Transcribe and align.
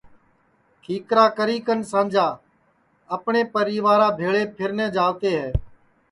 کھیکرا 0.83 1.25
کری 1.37 1.57
کن 1.65 1.79
سانجا 1.91 2.27
اپٹؔے 3.15 3.41
پریوا 3.53 3.95
بھیݪے 4.17 4.43
پھیرنے 4.55 4.87
جاوتے 4.95 5.31
ہے 5.39 5.49